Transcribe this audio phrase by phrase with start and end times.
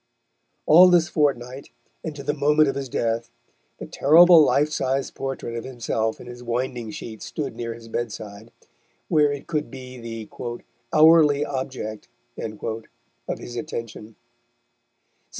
[0.65, 1.69] All this fortnight
[2.03, 3.29] and to the moment of his death,
[3.77, 8.51] the terrible life sized portrait of himself in his winding sheet stood near his bedside,
[9.09, 10.27] where it could be the
[10.91, 14.15] "hourly object" of his attention.